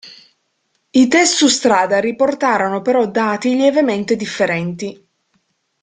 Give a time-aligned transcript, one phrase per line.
[0.89, 5.07] I test su strada riportarono però dati lievemente differenti.